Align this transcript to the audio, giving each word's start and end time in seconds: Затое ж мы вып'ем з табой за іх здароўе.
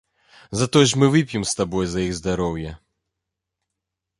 Затое 0.61 0.81
ж 0.91 0.95
мы 1.01 1.09
вып'ем 1.15 1.43
з 1.49 1.53
табой 1.59 1.85
за 1.91 1.99
іх 2.07 2.17
здароўе. 2.21 2.75